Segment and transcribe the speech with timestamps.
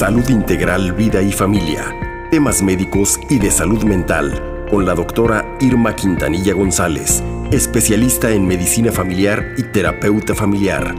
[0.00, 1.94] Salud Integral, Vida y Familia.
[2.30, 8.92] Temas médicos y de salud mental con la doctora Irma Quintanilla González, especialista en medicina
[8.92, 10.94] familiar y terapeuta familiar.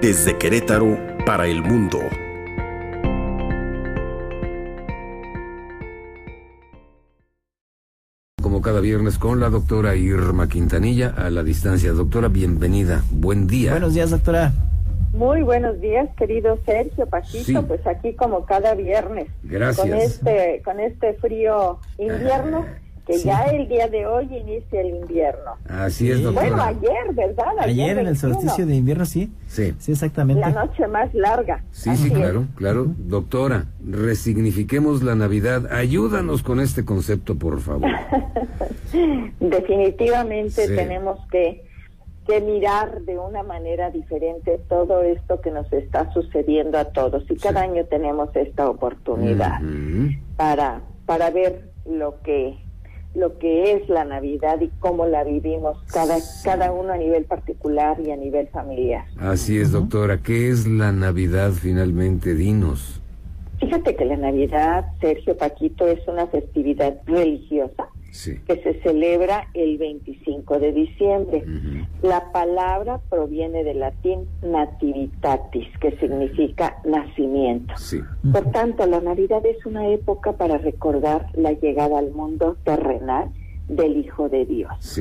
[0.00, 2.00] Desde Querétaro para el mundo.
[8.40, 11.92] Como cada viernes con la doctora Irma Quintanilla a la distancia.
[11.92, 13.04] Doctora, bienvenida.
[13.10, 13.72] Buen día.
[13.72, 14.54] Buenos días, doctora.
[15.16, 17.66] Muy buenos días, querido Sergio Pachito.
[17.66, 19.28] Pues aquí como cada viernes.
[19.42, 19.86] Gracias.
[19.86, 22.66] Con este, con este frío invierno.
[23.06, 25.52] que ya el día de hoy inicia el invierno.
[25.68, 26.48] Así es, doctora.
[26.48, 27.46] Bueno, ayer, ¿verdad?
[27.60, 29.32] Ayer, en el solsticio de invierno, sí.
[29.46, 29.74] Sí.
[29.78, 30.40] Sí, exactamente.
[30.40, 31.62] La noche más larga.
[31.70, 32.86] Sí, sí, claro, claro.
[32.98, 35.72] Doctora, resignifiquemos la Navidad.
[35.72, 37.88] Ayúdanos con este concepto, por favor.
[39.40, 41.64] Definitivamente tenemos que,
[42.26, 47.24] que mirar de una manera diferente todo esto que nos está sucediendo a todos.
[47.30, 49.60] Y cada año tenemos esta oportunidad
[50.36, 52.58] para, para ver lo que
[53.14, 57.98] lo que es la Navidad y cómo la vivimos cada, cada uno a nivel particular
[57.98, 59.06] y a nivel familiar.
[59.18, 60.18] Así es, doctora.
[60.18, 62.34] ¿Qué es la Navidad finalmente?
[62.34, 63.00] Dinos.
[63.58, 67.88] Fíjate que la Navidad, Sergio Paquito, es una festividad religiosa
[68.46, 71.44] que se celebra el 25 de diciembre.
[72.02, 77.74] La palabra proviene del latín nativitatis, que significa nacimiento.
[78.32, 83.30] Por tanto, la Navidad es una época para recordar la llegada al mundo terrenal
[83.68, 84.98] del Hijo de Dios.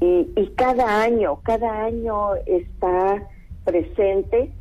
[0.00, 3.28] Y, y cada año, cada año está
[3.64, 4.52] presente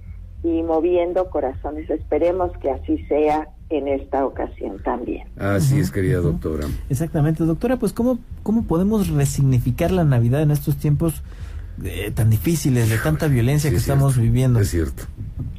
[0.44, 1.90] y moviendo corazones.
[1.90, 5.28] Esperemos que así sea en esta ocasión también.
[5.38, 6.68] Así es, querida doctora.
[6.90, 11.24] Exactamente, doctora, pues ¿cómo, cómo podemos resignificar la Navidad en estos tiempos
[11.84, 14.60] eh, tan difíciles, de tanta violencia que estamos viviendo?
[14.60, 15.04] Es cierto.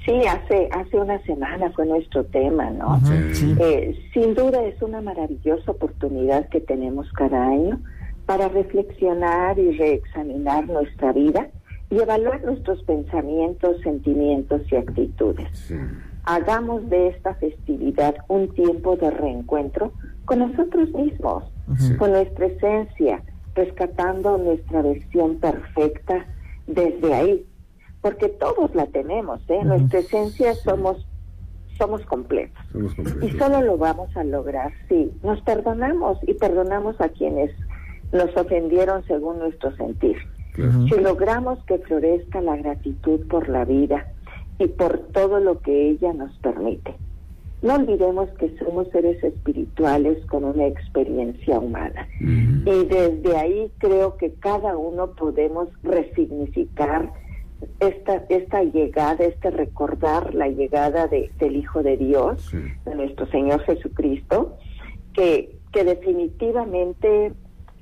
[0.04, 3.00] Sí, hace, hace una semana fue nuestro tema, ¿no?
[3.10, 7.80] Eh, sin duda es una maravillosa oportunidad que tenemos cada año
[8.26, 11.48] para reflexionar y reexaminar nuestra vida
[11.90, 15.72] y evaluar nuestros pensamientos, sentimientos y actitudes.
[16.24, 19.92] Hagamos de esta festividad un tiempo de reencuentro
[20.24, 21.44] con nosotros mismos,
[21.98, 23.22] con nuestra esencia,
[23.54, 26.26] rescatando nuestra versión perfecta
[26.66, 27.46] desde ahí,
[28.00, 29.64] porque todos la tenemos, ¿eh?
[29.64, 31.06] Nuestra esencia somos
[31.78, 32.62] somos completos.
[33.22, 37.50] Y solo lo vamos a lograr si nos perdonamos y perdonamos a quienes
[38.12, 40.16] nos ofendieron según nuestro sentir.
[40.54, 44.06] Si logramos que florezca la gratitud por la vida
[44.58, 46.94] y por todo lo que ella nos permite.
[47.62, 52.06] No olvidemos que somos seres espirituales con una experiencia humana.
[52.20, 57.10] Y desde ahí creo que cada uno podemos resignificar
[57.80, 63.62] esta, esta llegada, este recordar la llegada de, del Hijo de Dios, de nuestro Señor
[63.62, 64.58] Jesucristo,
[65.14, 67.32] que, que definitivamente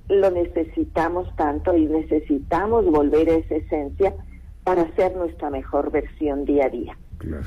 [0.08, 4.14] lo necesitamos tanto y necesitamos volver a esa esencia
[4.64, 6.96] para ser nuestra mejor versión día a día.
[7.18, 7.46] Claro.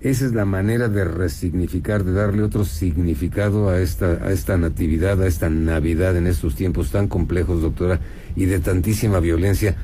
[0.00, 5.20] Esa es la manera de resignificar, de darle otro significado a esta, a esta natividad,
[5.20, 7.98] a esta Navidad en estos tiempos tan complejos, doctora,
[8.36, 9.74] y de tantísima violencia,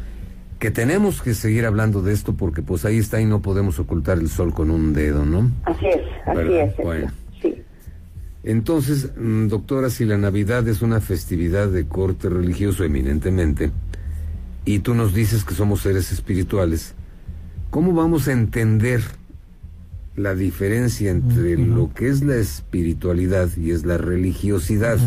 [0.61, 4.19] que tenemos que seguir hablando de esto porque pues ahí está y no podemos ocultar
[4.19, 5.51] el sol con un dedo, ¿no?
[5.65, 6.77] Así es, así es.
[6.77, 7.11] Bueno.
[8.45, 13.73] Entonces, mm, doctora, si la Navidad es una festividad de corte religioso eminentemente,
[14.65, 16.95] y tú nos dices que somos seres espirituales,
[17.71, 19.01] ¿cómo vamos a entender
[20.17, 24.99] la diferencia entre lo que es la espiritualidad y es la religiosidad?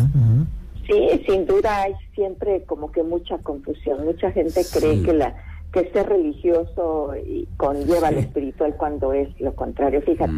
[0.86, 4.04] Sí, sin duda hay siempre como que mucha confusión.
[4.04, 5.34] Mucha gente cree que la
[5.72, 7.12] que ser religioso
[7.56, 10.00] conlleva lo espiritual cuando es lo contrario.
[10.02, 10.32] Fíjate,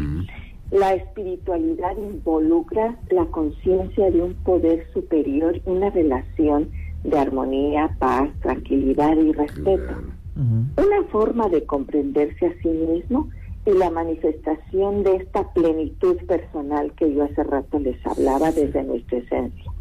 [0.71, 6.69] la espiritualidad involucra la conciencia de un poder superior, una relación
[7.03, 9.95] de armonía, paz, tranquilidad y respeto.
[10.35, 13.29] Una forma de comprenderse a sí mismo
[13.65, 19.19] y la manifestación de esta plenitud personal que yo hace rato les hablaba desde nuestra
[19.19, 19.71] esencia.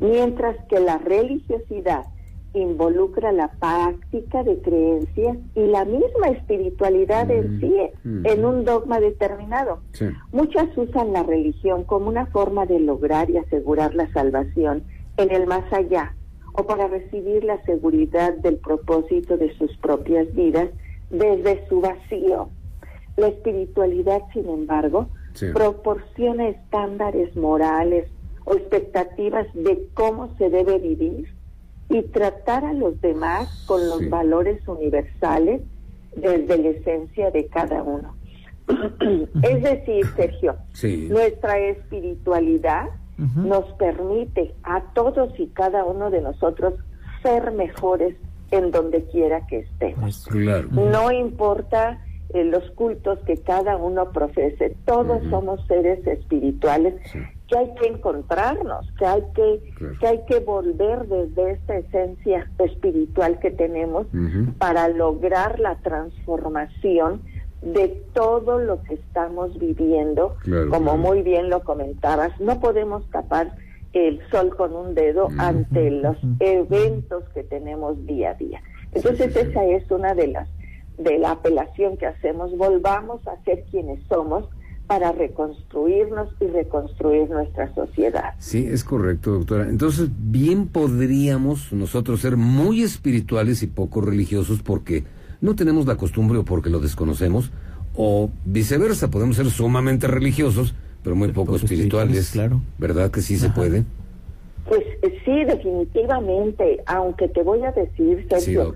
[0.00, 2.06] Mientras que la religiosidad
[2.54, 9.80] involucra la práctica de creencias y la misma espiritualidad en sí en un dogma determinado.
[10.32, 14.84] Muchas usan la religión como una forma de lograr y asegurar la salvación
[15.18, 16.14] en el más allá
[16.56, 20.70] o para recibir la seguridad del propósito de sus propias vidas
[21.10, 22.48] desde su vacío.
[23.16, 25.08] La espiritualidad, sin embargo,
[25.52, 28.08] proporciona estándares morales
[28.44, 31.28] o expectativas de cómo se debe vivir
[31.88, 35.62] y tratar a los demás con los valores universales
[36.16, 38.16] desde la esencia de cada uno.
[39.42, 40.56] es decir, Sergio,
[41.08, 42.88] nuestra espiritualidad
[43.18, 46.74] nos permite a todos y cada uno de nosotros
[47.22, 48.16] ser mejores
[48.50, 50.28] en donde quiera que estemos.
[50.70, 51.98] No importa
[52.30, 56.94] eh, los cultos que cada uno profese, todos somos seres espirituales
[57.48, 59.60] que hay que encontrarnos, que hay que,
[60.00, 64.08] que hay que volver desde esta esencia espiritual que tenemos
[64.58, 67.22] para lograr la transformación
[67.62, 70.36] de todo lo que estamos viviendo,
[70.70, 73.56] como muy bien lo comentabas, no podemos tapar
[73.92, 78.62] el sol con un dedo ante los eventos que tenemos día a día.
[78.92, 80.48] Entonces esa es una de las
[80.98, 84.46] de la apelación que hacemos, volvamos a ser quienes somos
[84.86, 88.34] para reconstruirnos y reconstruir nuestra sociedad.
[88.38, 89.68] Sí, es correcto, doctora.
[89.68, 95.04] Entonces, bien podríamos nosotros ser muy espirituales y poco religiosos porque
[95.46, 97.52] no tenemos la costumbre o porque lo desconocemos,
[97.94, 102.32] o viceversa, podemos ser sumamente religiosos, pero muy poco espirituales.
[102.32, 102.60] Claro.
[102.78, 103.84] ¿Verdad que sí se puede?
[104.68, 108.74] Pues eh, sí, definitivamente, aunque te voy a decir, Sergio,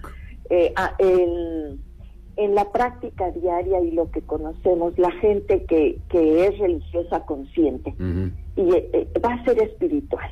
[0.49, 0.73] eh,
[2.37, 7.93] en la práctica diaria y lo que conocemos, la gente que, que es religiosa consciente
[8.57, 10.31] y eh, va a ser espiritual.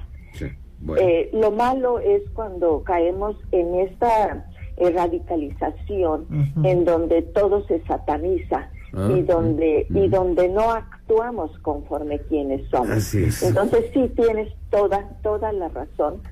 [1.33, 4.47] lo malo es cuando caemos en esta
[4.79, 6.27] radicalización
[6.65, 13.15] en donde todo se sataniza ah, y donde y donde no actuamos conforme quienes somos.
[13.15, 16.23] Entonces sí tienes toda toda la razón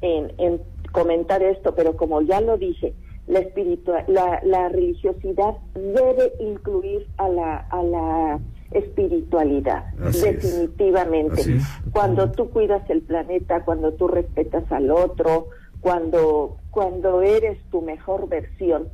[0.00, 0.60] en, en
[0.92, 2.94] comentar esto, pero como ya lo dije,
[3.26, 8.40] la espiritual, la, la religiosidad debe incluir a la a la
[8.70, 11.58] espiritualidad, definitivamente.
[11.92, 15.48] Cuando tú cuidas el planeta, cuando tú respetas al otro,
[15.80, 18.88] cuando, cuando eres tu mejor versión,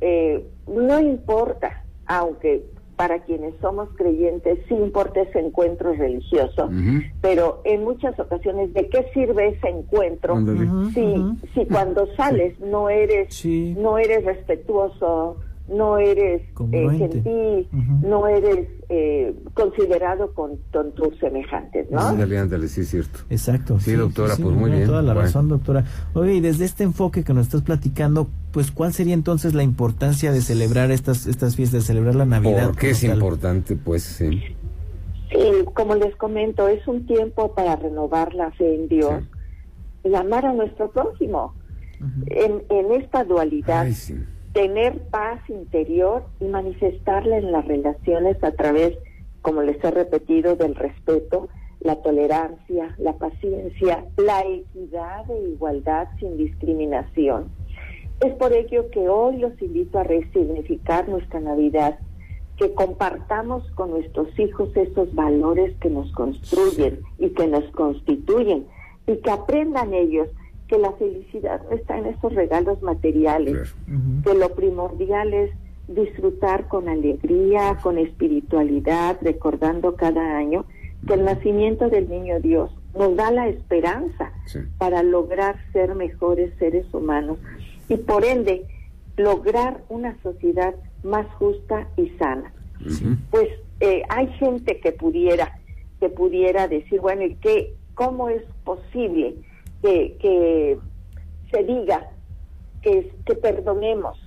[0.00, 2.64] eh, no importa, aunque
[2.98, 6.68] para quienes somos creyentes sí importa ese encuentro religioso,
[7.20, 10.36] pero en muchas ocasiones, ¿de qué sirve ese encuentro
[10.92, 11.14] si,
[11.54, 13.44] si cuando sales no eres,
[13.76, 15.36] no eres respetuoso,
[15.68, 16.42] no eres
[16.72, 17.68] eh, gentil,
[18.02, 20.58] no eres eh, considerado con,
[20.94, 22.00] tus semejantes, ¿no?
[22.00, 23.20] Ándale, ándale, sí es cierto.
[23.28, 23.78] Exacto.
[23.80, 24.86] Sí, doctora, pues muy bien.
[24.86, 25.84] Toda la razón, doctora.
[26.14, 30.32] Oye, y desde este enfoque que nos estás platicando, pues, ¿cuál sería entonces la importancia
[30.32, 32.68] de celebrar estas estas fiestas, de celebrar la Navidad?
[32.68, 34.42] ¿Por qué es importante, pues, sí?
[35.74, 39.22] como les comento, es un tiempo para renovar la fe en Dios
[40.02, 41.54] y amar a nuestro prójimo.
[42.26, 43.82] en, en esta dualidad.
[43.82, 44.14] Ay, sí
[44.52, 48.96] tener paz interior y manifestarla en las relaciones a través,
[49.42, 51.48] como les he repetido, del respeto,
[51.80, 57.50] la tolerancia, la paciencia, la equidad e igualdad sin discriminación.
[58.20, 61.98] Es por ello que hoy los invito a resignificar nuestra Navidad,
[62.56, 68.66] que compartamos con nuestros hijos esos valores que nos construyen y que nos constituyen
[69.06, 70.28] y que aprendan ellos
[70.68, 73.74] que la felicidad no está en esos regalos materiales,
[74.22, 75.50] que lo primordial es
[75.88, 80.66] disfrutar con alegría, con espiritualidad, recordando cada año
[81.06, 84.32] que el nacimiento del niño Dios nos da la esperanza
[84.76, 87.38] para lograr ser mejores seres humanos
[87.88, 88.66] y por ende
[89.16, 92.52] lograr una sociedad más justa y sana.
[93.30, 93.48] Pues
[93.80, 95.58] eh, hay gente que pudiera
[96.00, 99.34] que pudiera decir, bueno, ¿y qué cómo es posible
[99.82, 100.78] que, que
[101.50, 102.10] se diga
[102.82, 104.18] que, que perdonemos,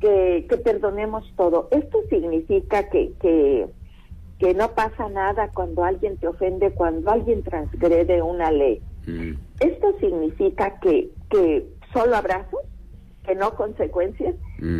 [0.00, 1.68] que, que, perdonemos todo.
[1.70, 3.66] Esto significa que, que,
[4.38, 8.80] que no pasa nada cuando alguien te ofende, cuando alguien transgrede una ley.
[9.06, 9.34] Mm.
[9.60, 12.60] Esto significa que, que solo abrazos,
[13.24, 14.34] que no consecuencias.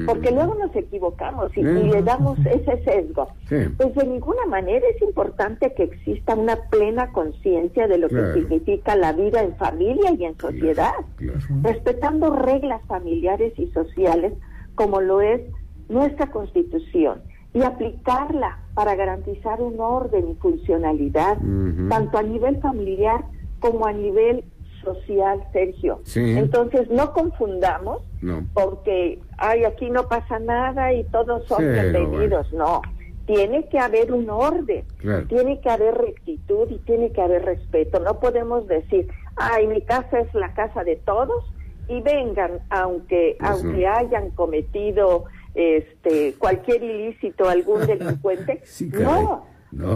[0.07, 3.29] Porque luego nos equivocamos y, le damos ese sesgo.
[3.77, 8.97] Pues de ninguna manera es importante que exista una plena conciencia de lo que significa
[8.97, 10.93] la vida en familia y en sociedad,
[11.63, 14.33] respetando reglas familiares y sociales
[14.75, 15.43] como lo es
[15.89, 17.23] nuestra constitución
[17.55, 21.37] y aplicarla para garantizar un orden y funcionalidad,
[21.89, 23.25] tanto a nivel familiar
[23.61, 24.45] como a nivel
[24.83, 26.01] social, Sergio.
[26.15, 28.03] Entonces, no confundamos,
[28.55, 32.53] porque, ay, aquí no pasa nada y todos son bienvenidos.
[32.53, 32.83] No,
[33.27, 34.85] tiene que haber un orden,
[35.29, 38.01] tiene que haber rectitud y tiene que haber respeto.
[38.01, 41.45] No podemos decir, ay, mi casa es la casa de todos
[41.89, 45.25] y vengan, aunque, aunque hayan cometido
[45.55, 48.63] este cualquier ilícito, algún delincuente.
[48.81, 49.47] no,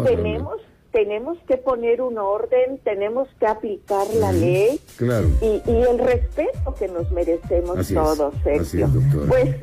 [0.04, 0.60] tenemos
[0.92, 4.80] tenemos que poner un orden, tenemos que aplicar la ley
[5.40, 8.88] y, y, el respeto que nos merecemos todos, Sergio.
[9.28, 9.56] pues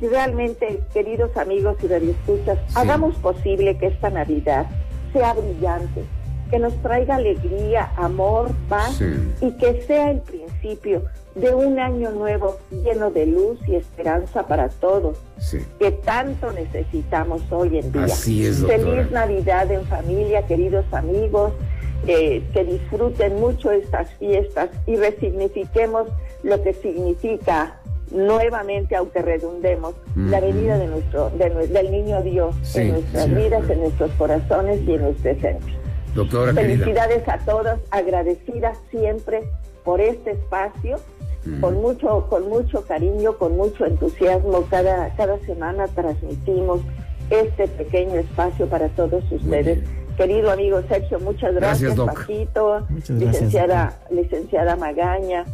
[0.00, 4.66] realmente, queridos amigos y radioescuchas, hagamos posible que esta Navidad
[5.12, 6.04] sea brillante,
[6.50, 9.00] que nos traiga alegría, amor, paz
[9.40, 11.02] y que sea el principio
[11.36, 15.18] de un año nuevo lleno de luz y esperanza para todos,
[15.78, 18.04] que tanto necesitamos hoy en día.
[18.04, 21.52] Así es, Feliz Navidad en familia, queridos amigos,
[22.06, 26.08] eh, que disfruten mucho estas fiestas y resignifiquemos
[26.42, 33.28] lo que significa nuevamente, aunque redundemos, la venida de nuestro, del niño Dios en nuestras
[33.34, 35.74] vidas, en nuestros corazones y en nuestro esencia.
[36.14, 39.42] Doctora Felicidades a todos, agradecidas siempre
[39.84, 40.98] por este espacio,
[41.60, 44.64] con mucho, con mucho cariño, con mucho entusiasmo.
[44.70, 46.80] Cada, cada semana transmitimos
[47.30, 49.80] este pequeño espacio para todos ustedes.
[50.16, 55.44] Querido amigo Sergio, muchas gracias, Paquito, licenciada, licenciada Magaña,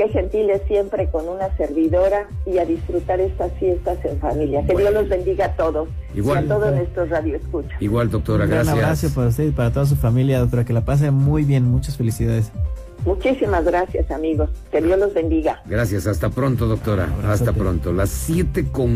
[0.00, 4.64] Qué gentiles siempre con una servidora y a disfrutar estas fiestas en familia.
[4.64, 7.82] Que Dios los bendiga a todos Igual, y a todos nuestros radioescuchas.
[7.82, 8.74] Igual, doctora, gracias.
[8.74, 10.64] Un abrazo para usted y para toda su familia, doctora.
[10.64, 11.64] Que la pase muy bien.
[11.64, 12.50] Muchas felicidades.
[13.04, 14.50] Muchísimas gracias, amigos.
[14.70, 15.62] Que Dios los bendiga.
[15.66, 16.06] Gracias.
[16.06, 17.08] Hasta pronto, doctora.
[17.26, 17.92] Hasta pronto.
[17.92, 18.88] Las siete con